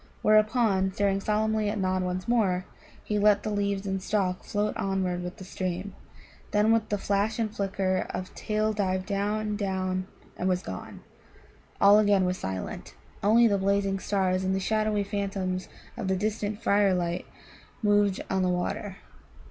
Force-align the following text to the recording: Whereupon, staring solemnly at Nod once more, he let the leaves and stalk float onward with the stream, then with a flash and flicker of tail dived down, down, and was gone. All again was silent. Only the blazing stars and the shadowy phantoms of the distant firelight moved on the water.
Whereupon, 0.23 0.91
staring 0.93 1.21
solemnly 1.21 1.69
at 1.69 1.77
Nod 1.77 2.01
once 2.01 2.27
more, 2.27 2.65
he 3.03 3.19
let 3.19 3.43
the 3.43 3.51
leaves 3.51 3.85
and 3.85 4.01
stalk 4.01 4.43
float 4.43 4.75
onward 4.75 5.21
with 5.21 5.37
the 5.37 5.43
stream, 5.43 5.93
then 6.49 6.71
with 6.71 6.91
a 6.91 6.97
flash 6.97 7.37
and 7.37 7.55
flicker 7.55 8.07
of 8.09 8.33
tail 8.33 8.73
dived 8.73 9.05
down, 9.05 9.57
down, 9.57 10.07
and 10.37 10.49
was 10.49 10.63
gone. 10.63 11.01
All 11.79 11.99
again 11.99 12.25
was 12.25 12.39
silent. 12.39 12.95
Only 13.21 13.45
the 13.45 13.59
blazing 13.59 13.99
stars 13.99 14.43
and 14.43 14.55
the 14.55 14.59
shadowy 14.59 15.03
phantoms 15.03 15.69
of 15.95 16.07
the 16.07 16.15
distant 16.15 16.63
firelight 16.63 17.27
moved 17.83 18.19
on 18.27 18.41
the 18.41 18.49
water. 18.49 18.97